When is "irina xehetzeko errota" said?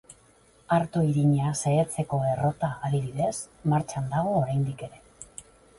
1.09-2.73